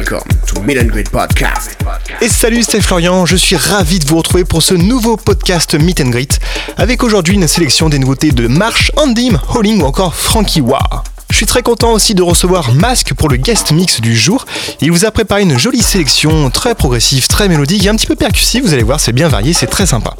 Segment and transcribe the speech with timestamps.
[0.00, 1.76] welcome to Meet Greet Podcast.
[2.22, 6.00] Et salut, c'est Florian, je suis ravi de vous retrouver pour ce nouveau podcast Meet
[6.00, 6.38] and Greet,
[6.78, 11.04] avec aujourd'hui une sélection des nouveautés de Marsh, Andim, Holling ou encore Frankie Wah.
[11.30, 14.44] Je suis très content aussi de recevoir Mask pour le guest mix du jour.
[14.80, 18.16] Il vous a préparé une jolie sélection très progressive, très mélodique et un petit peu
[18.16, 18.64] percussive.
[18.64, 20.14] Vous allez voir, c'est bien varié, c'est très sympa.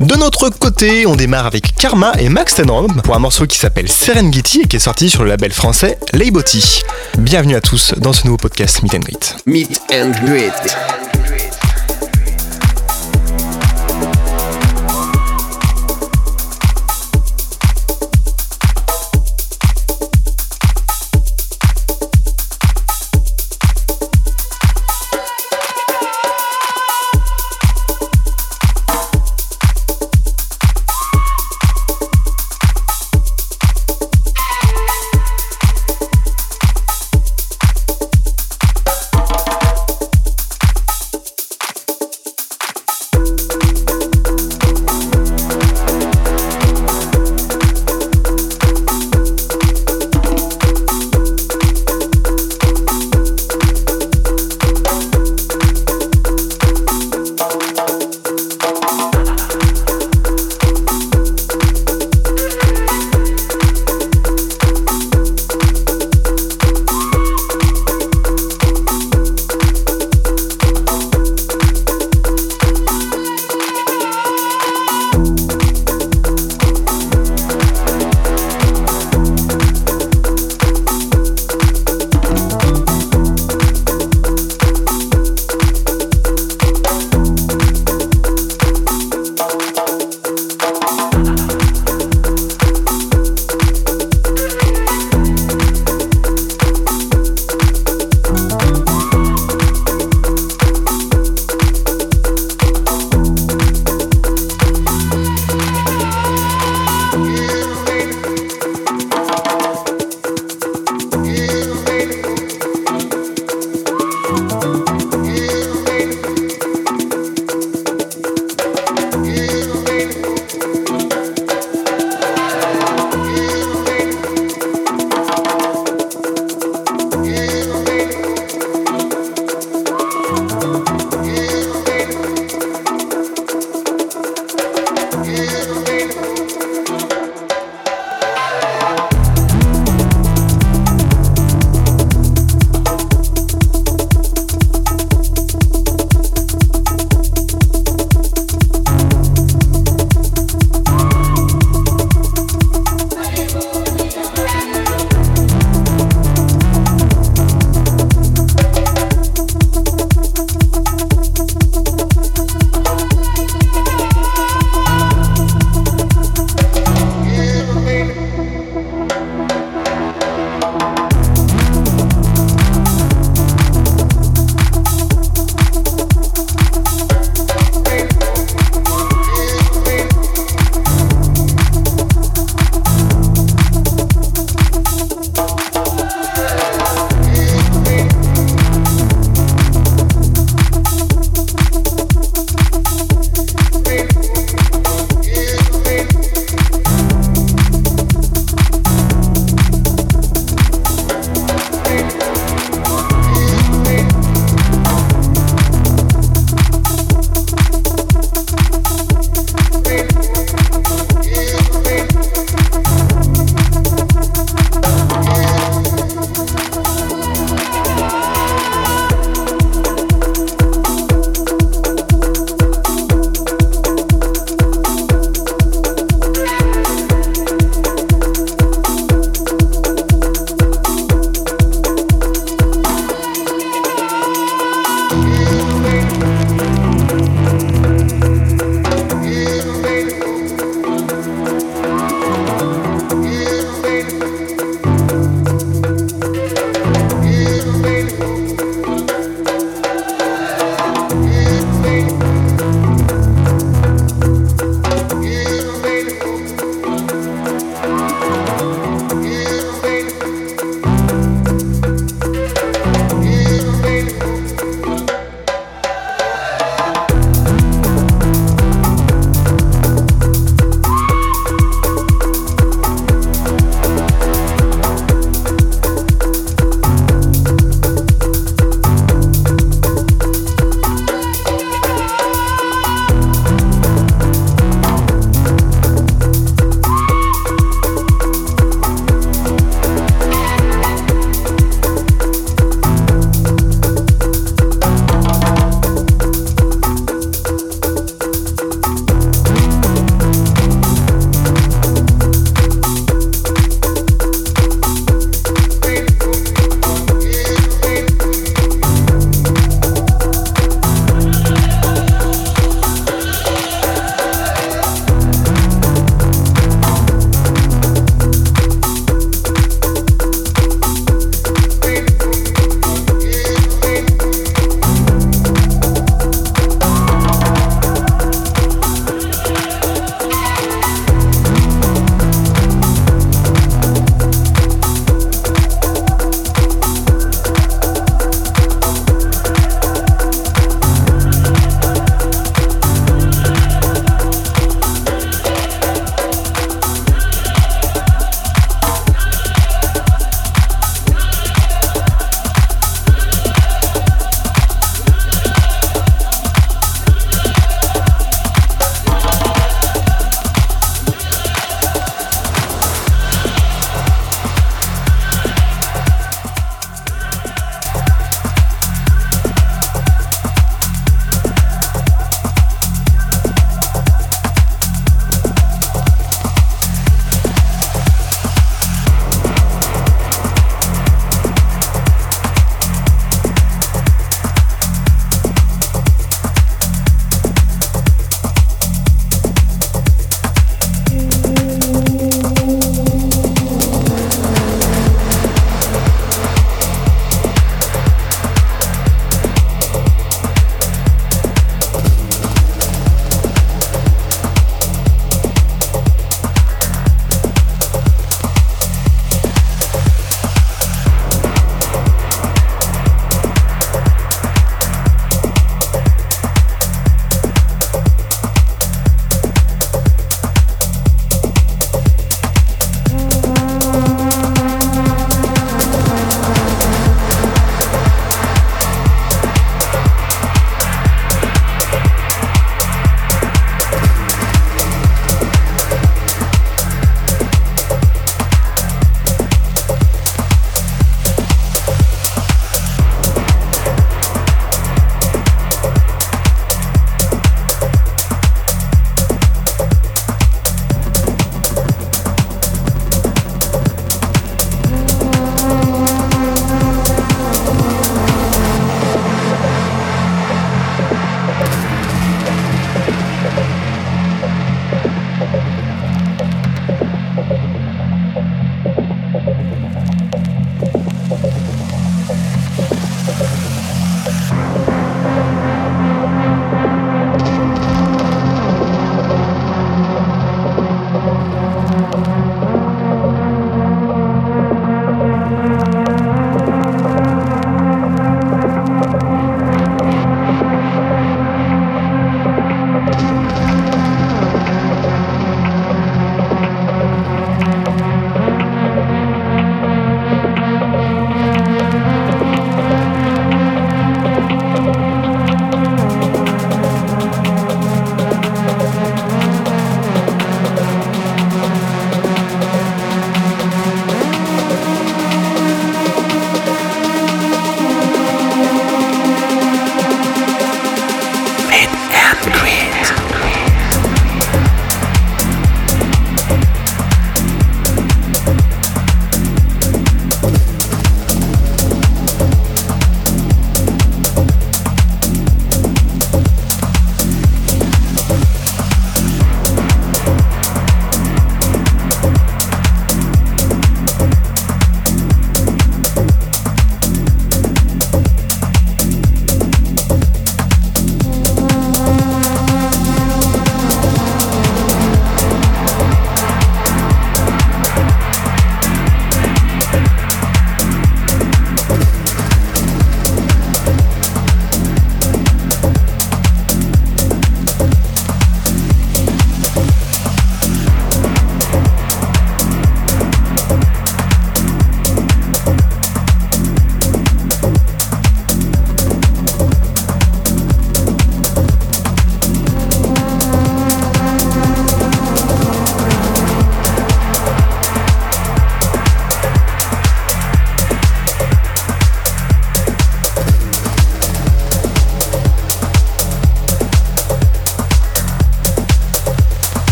[0.00, 3.88] De notre côté, on démarre avec Karma et Max Tenrom pour un morceau qui s'appelle
[3.90, 6.82] Serengeti et qui est sorti sur le label français Leiboti.
[7.18, 9.36] Bienvenue à tous dans ce nouveau podcast Meet and Greet.
[9.46, 10.76] Meet and Greet.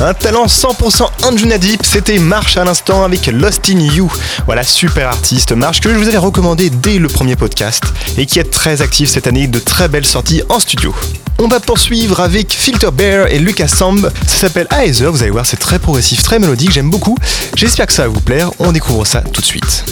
[0.00, 4.10] Un talent 100% Anjuna Deep, c'était Marche à l'instant avec Lost in You.
[4.46, 7.84] Voilà, super artiste Marche que je vous avais recommandé dès le premier podcast
[8.18, 10.92] et qui est très actif cette année, de très belles sorties en studio.
[11.38, 14.10] On va poursuivre avec Filter Bear et Lucas Samb.
[14.26, 17.16] Ça s'appelle Aether, vous allez voir, c'est très progressif, très mélodique, j'aime beaucoup.
[17.54, 18.50] J'espère que ça va vous plaire.
[18.58, 19.84] On découvre ça tout de suite.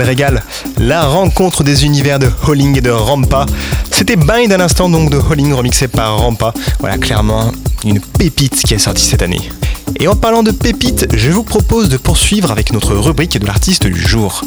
[0.00, 0.42] Ah, quel régal
[0.78, 3.44] La rencontre des univers de Holling et de Rampa.
[3.90, 6.54] C'était Bind à l'instant donc de Holling remixé par Rampa.
[6.78, 7.52] Voilà, clairement
[7.84, 9.50] une pépite qui est sortie cette année.
[9.98, 13.86] Et en parlant de pépites, je vous propose de poursuivre avec notre rubrique de l'artiste
[13.86, 14.42] du jour.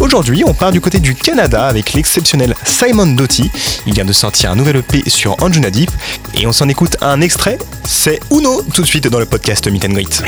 [0.00, 3.50] Aujourd'hui, on part du côté du Canada avec l'exceptionnel Simon Doty.
[3.86, 5.90] Il vient de sortir un nouvel EP sur Anjuna Deep
[6.34, 7.58] et on s'en écoute un extrait.
[7.84, 9.66] C'est Uno tout de suite dans le podcast.
[9.68, 10.22] Meet and Greet.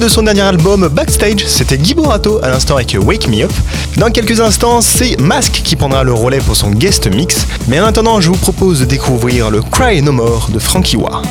[0.00, 3.52] De son dernier album Backstage, c'était Guy Borato à l'instant avec Wake Me Up.
[3.96, 7.46] Dans quelques instants, c'est Mask qui prendra le relais pour son guest mix.
[7.66, 11.22] Mais en attendant, je vous propose de découvrir le Cry No More de Frankie Wah.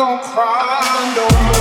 [0.00, 1.59] gonna cry no more.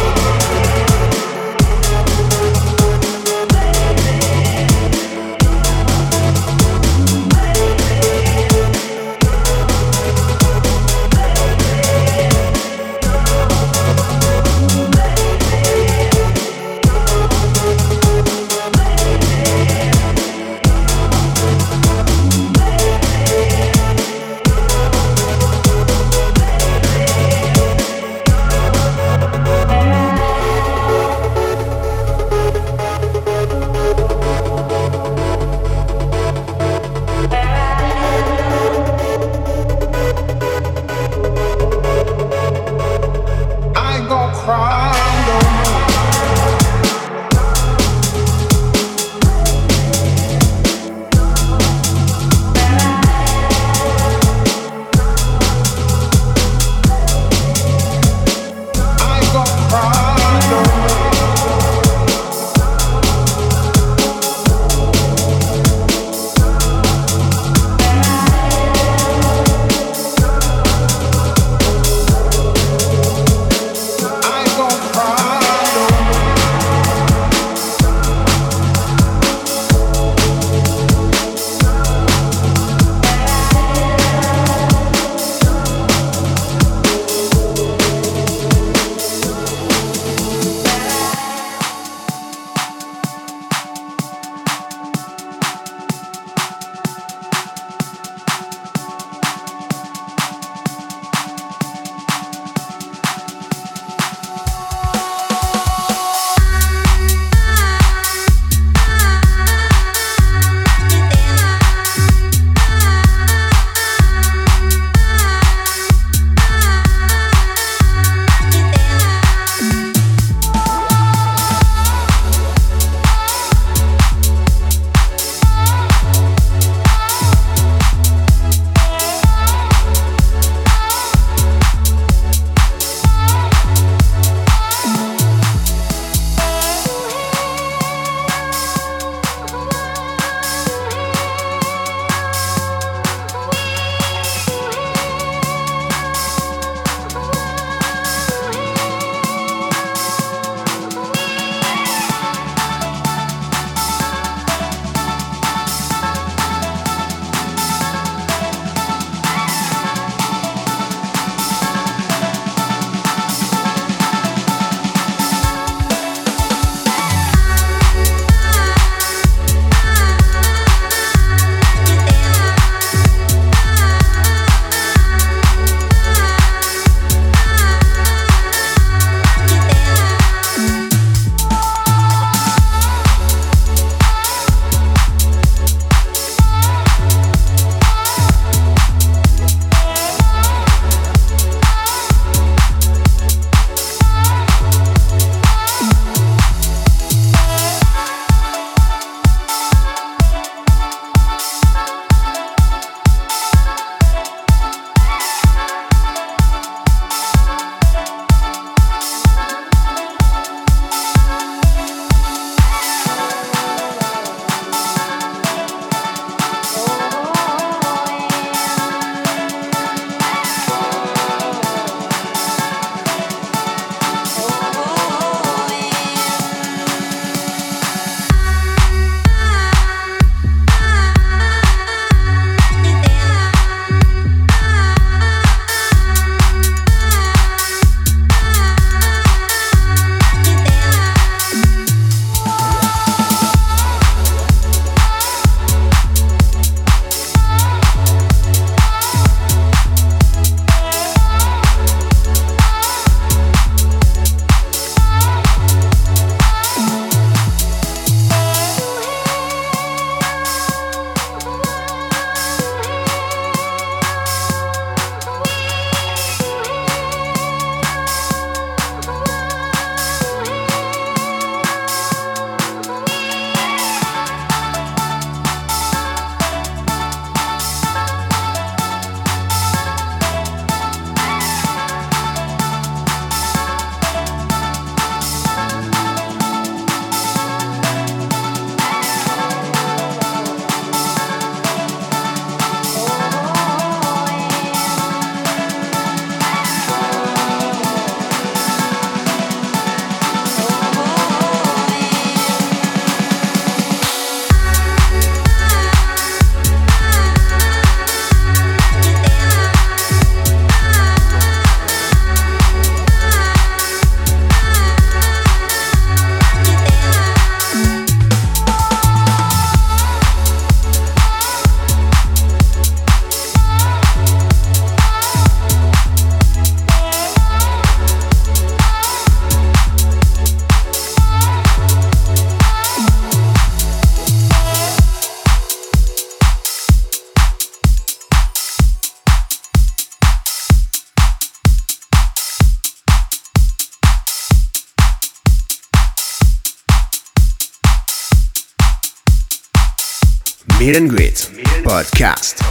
[350.90, 351.52] Meet and Greet
[351.84, 352.64] Podcast.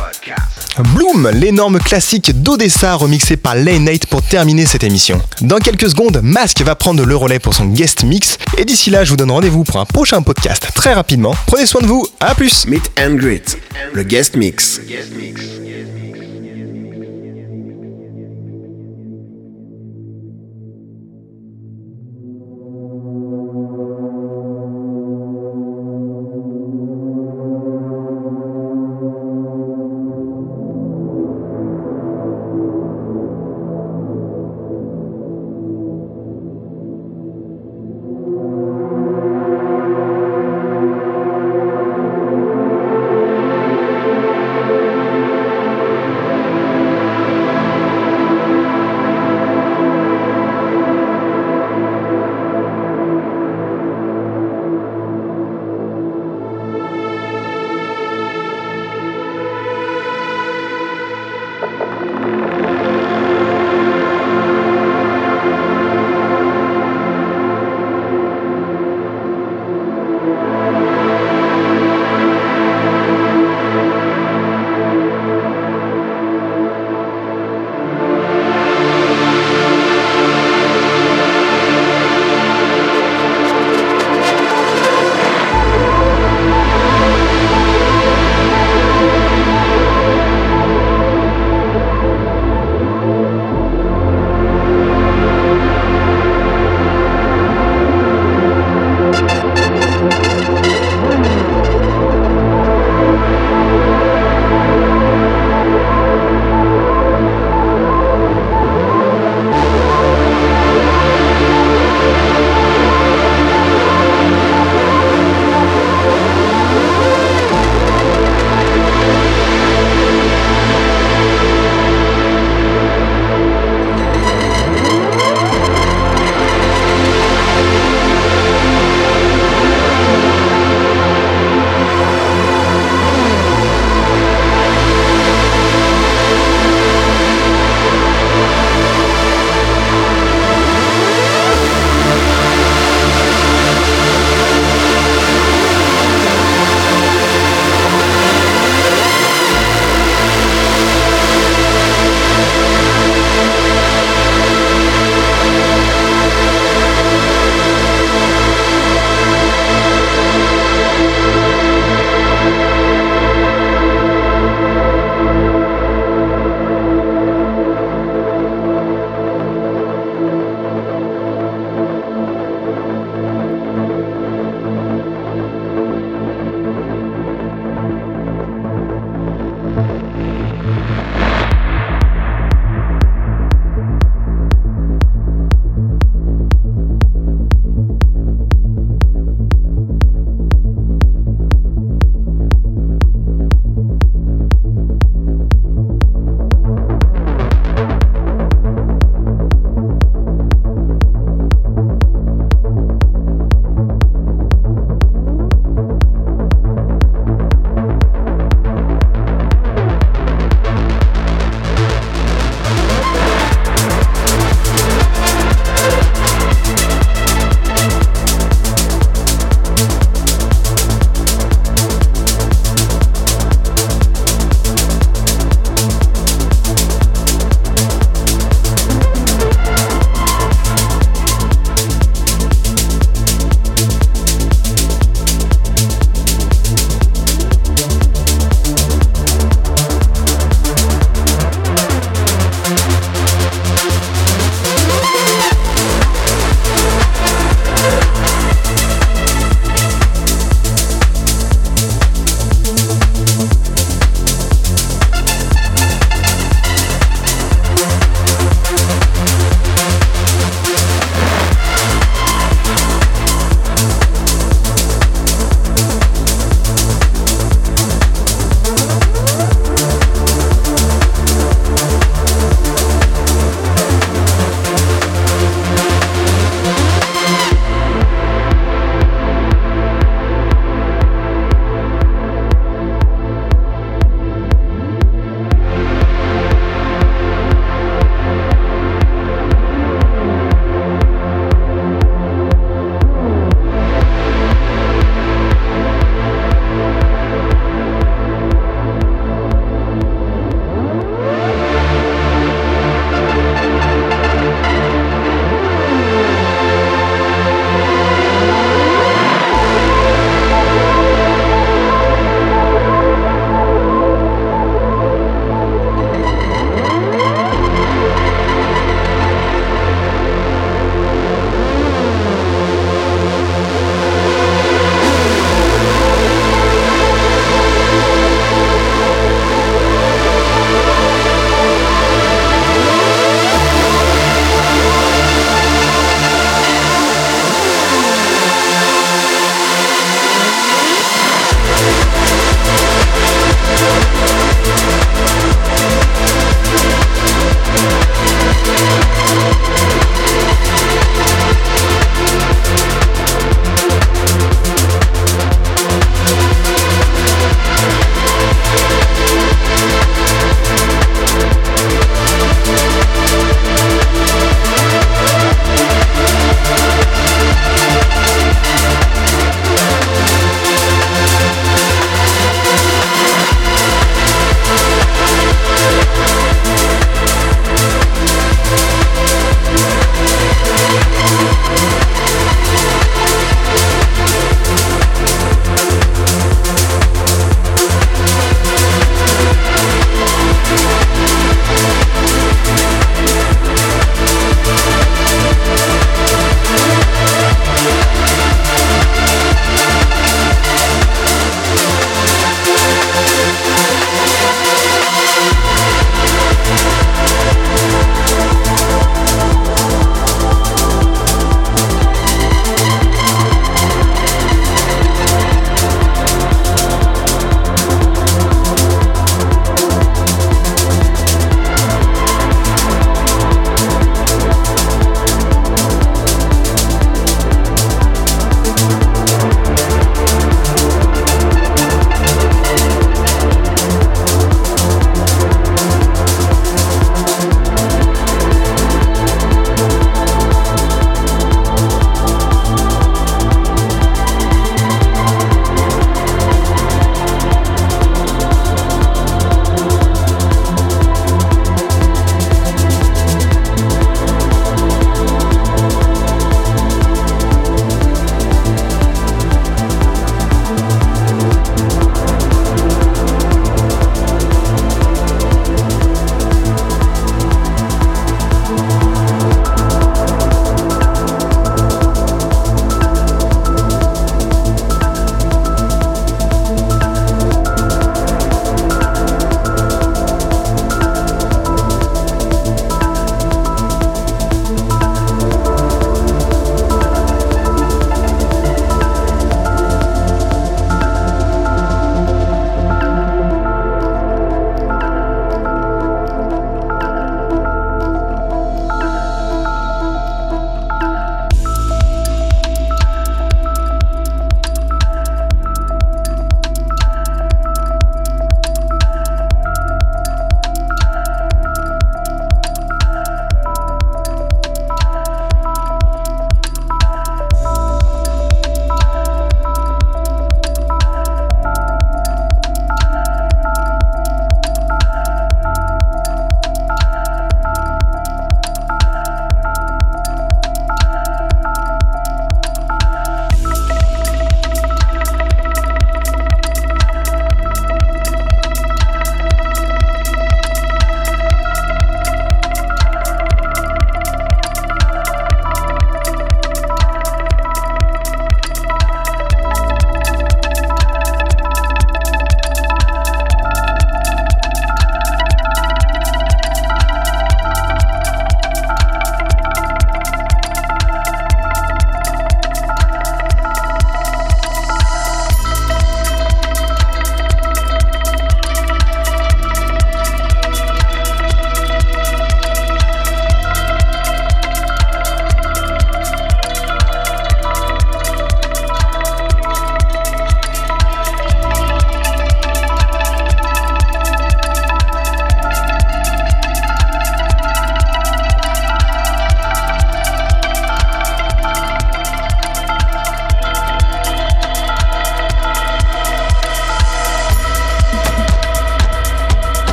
[0.93, 5.23] Bloom, l'énorme classique d'Odessa remixé par Lane Nate pour terminer cette émission.
[5.41, 8.37] Dans quelques secondes, Mask va prendre le relais pour son guest mix.
[8.57, 11.33] Et d'ici là, je vous donne rendez-vous pour un prochain podcast très rapidement.
[11.47, 13.57] Prenez soin de vous, à plus Meet and Greet,
[13.93, 14.81] le guest mix.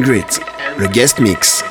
[0.00, 1.64] Le guest mix.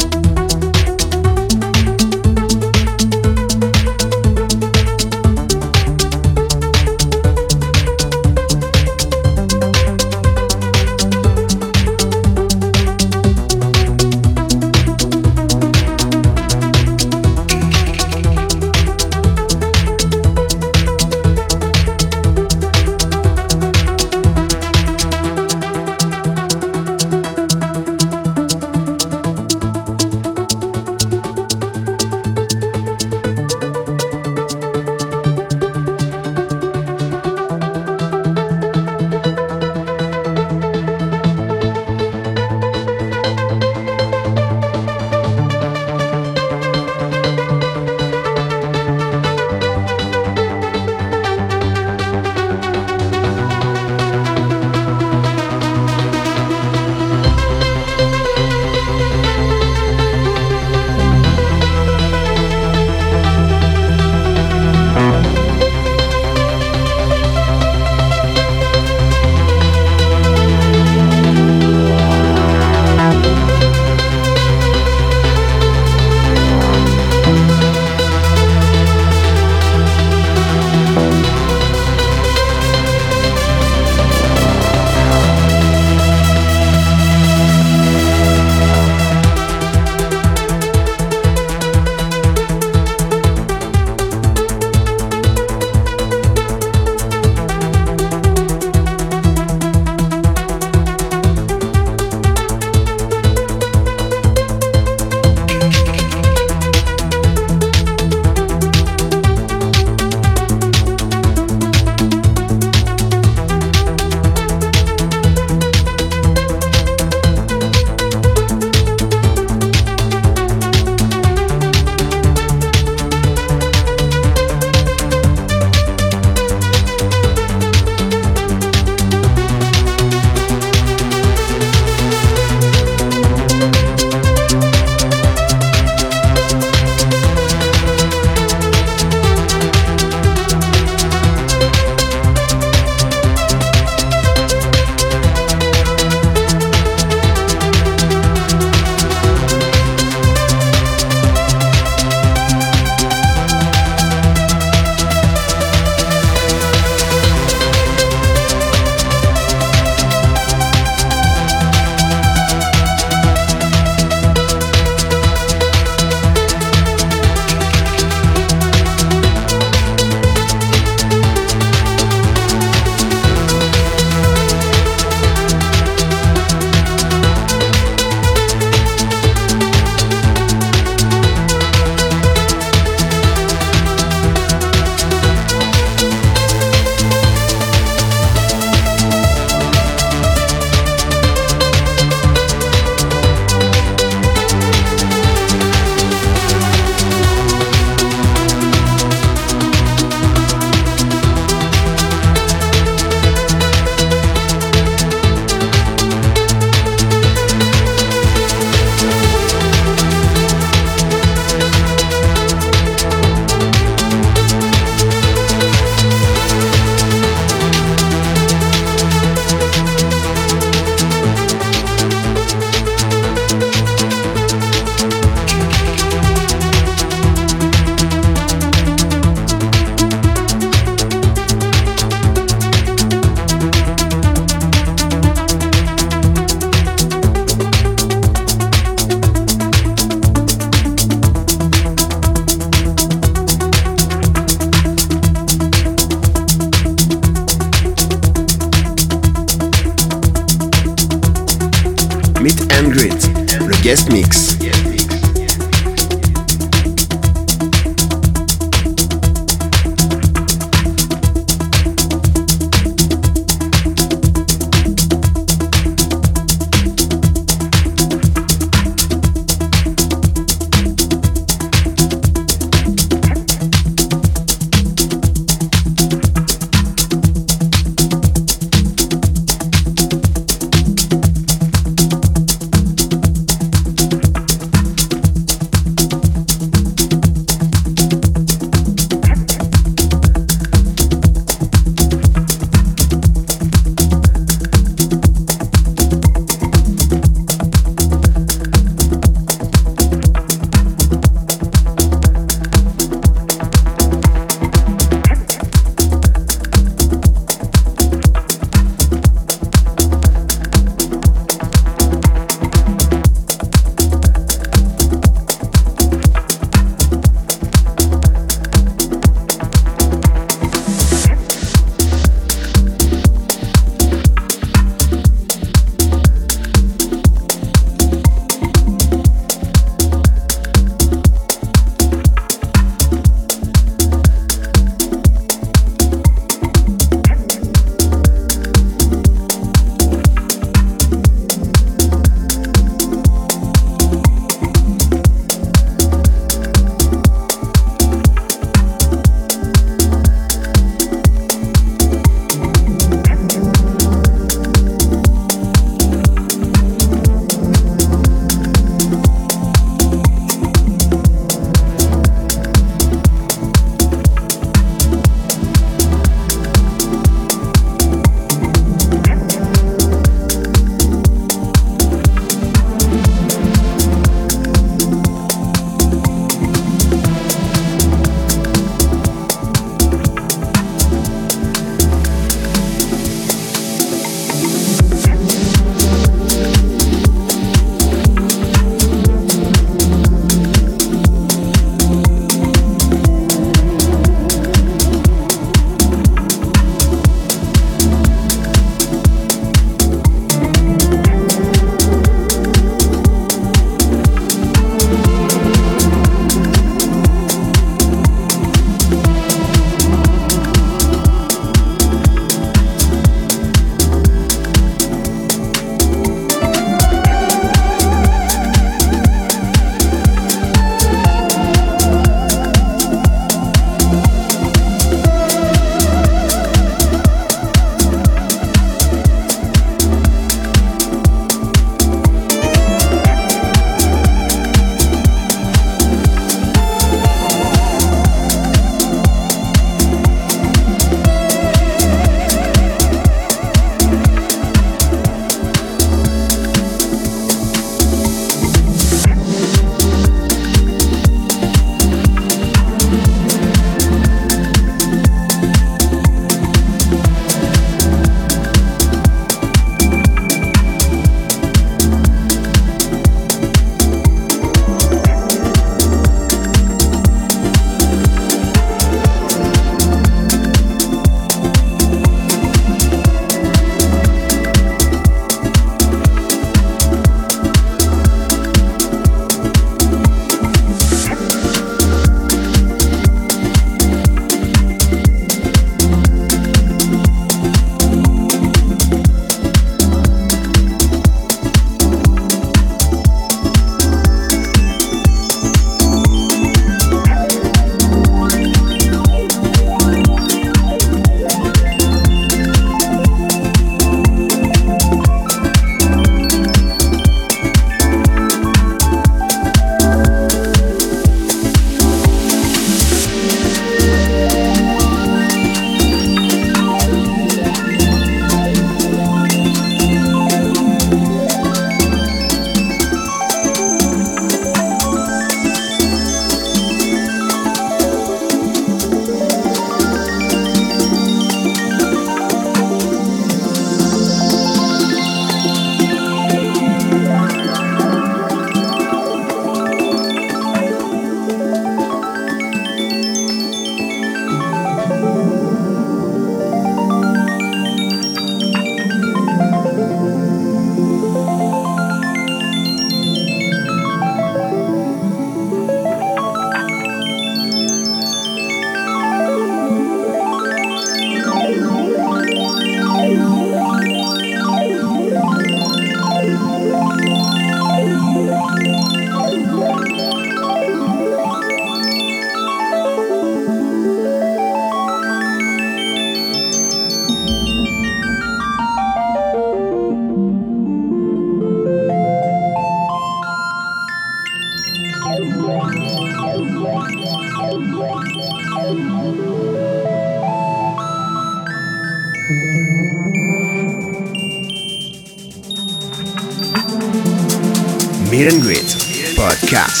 [599.71, 600.00] Podcast.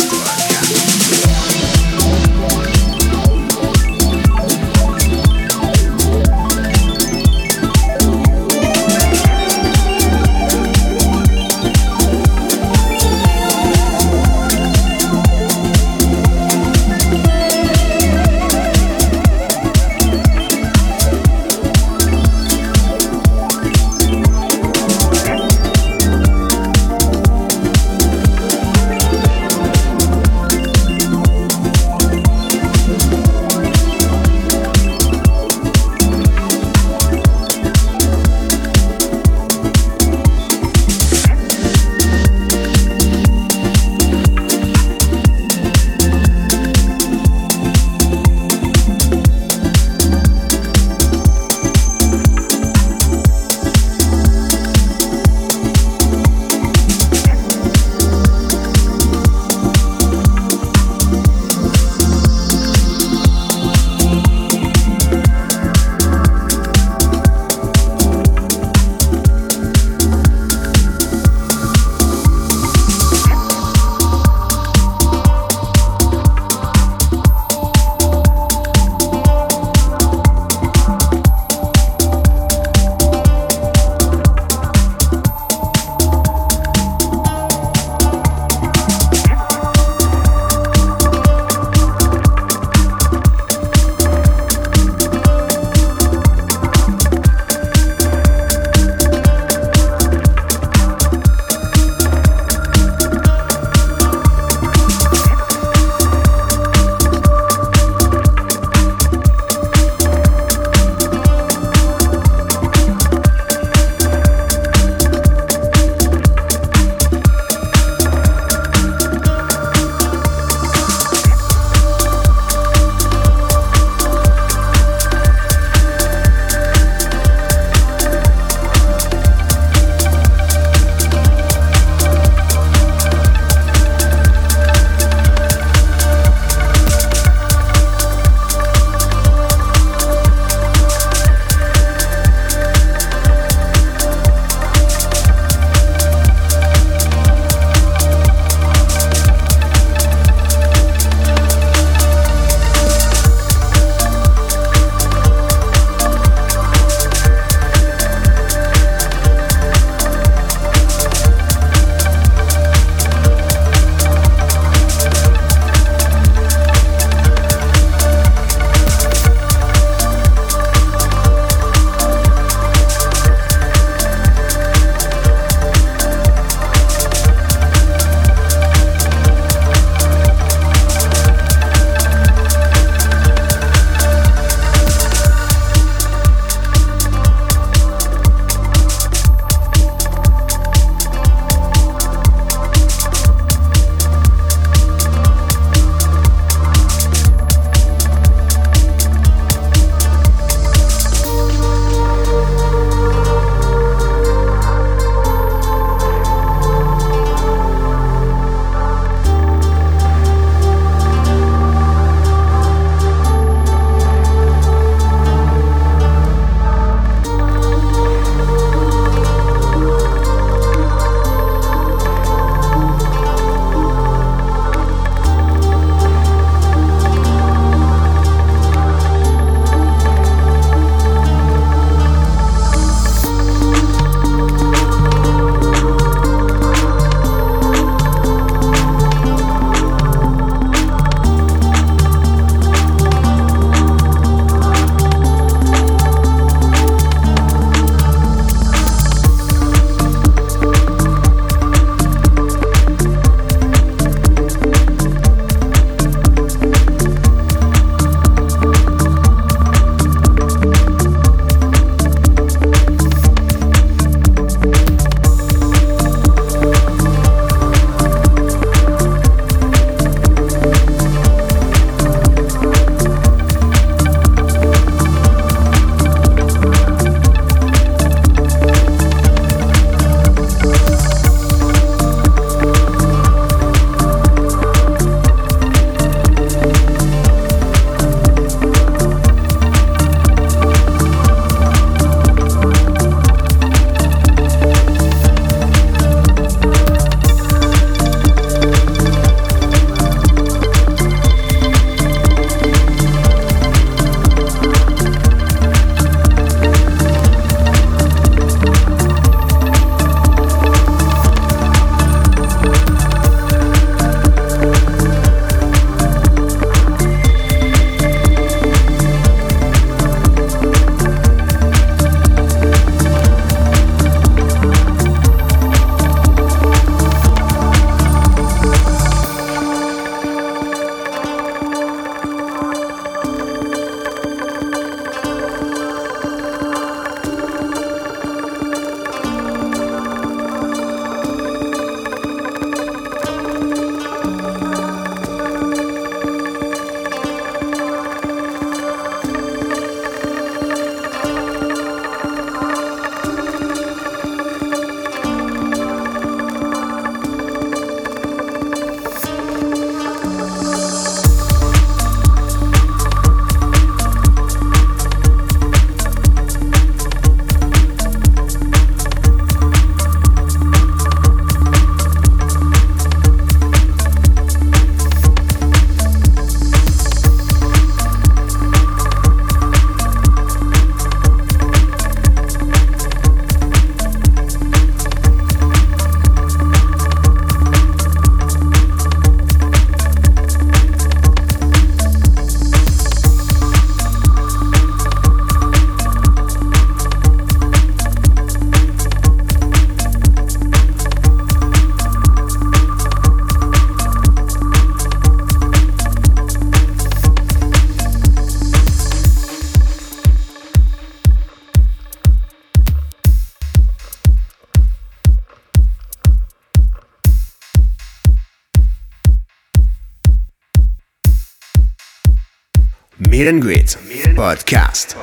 [423.41, 425.15] Meet and Greet Podcast.
[425.15, 425.20] Podcast.